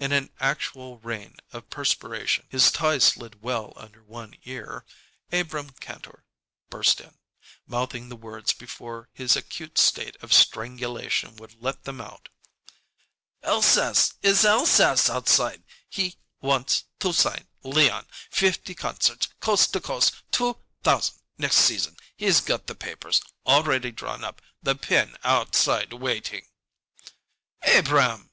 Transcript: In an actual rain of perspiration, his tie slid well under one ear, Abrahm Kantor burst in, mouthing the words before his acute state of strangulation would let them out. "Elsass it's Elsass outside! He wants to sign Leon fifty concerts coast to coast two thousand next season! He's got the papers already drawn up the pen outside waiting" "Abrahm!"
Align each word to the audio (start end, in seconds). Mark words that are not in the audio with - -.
In 0.00 0.10
an 0.10 0.30
actual 0.40 0.98
rain 0.98 1.36
of 1.52 1.70
perspiration, 1.70 2.46
his 2.50 2.72
tie 2.72 2.98
slid 2.98 3.42
well 3.42 3.72
under 3.76 4.02
one 4.02 4.34
ear, 4.42 4.84
Abrahm 5.30 5.70
Kantor 5.80 6.24
burst 6.68 7.00
in, 7.00 7.16
mouthing 7.68 8.08
the 8.08 8.16
words 8.16 8.52
before 8.52 9.08
his 9.12 9.36
acute 9.36 9.78
state 9.78 10.16
of 10.20 10.32
strangulation 10.32 11.36
would 11.36 11.62
let 11.62 11.84
them 11.84 12.00
out. 12.00 12.28
"Elsass 13.44 14.14
it's 14.20 14.44
Elsass 14.44 15.08
outside! 15.08 15.62
He 15.88 16.16
wants 16.40 16.82
to 16.98 17.12
sign 17.12 17.46
Leon 17.62 18.08
fifty 18.32 18.74
concerts 18.74 19.28
coast 19.38 19.72
to 19.74 19.80
coast 19.80 20.24
two 20.32 20.58
thousand 20.82 21.20
next 21.38 21.58
season! 21.58 21.96
He's 22.16 22.40
got 22.40 22.66
the 22.66 22.74
papers 22.74 23.20
already 23.46 23.92
drawn 23.92 24.24
up 24.24 24.42
the 24.60 24.74
pen 24.74 25.16
outside 25.22 25.92
waiting" 25.92 26.48
"Abrahm!" 27.76 28.32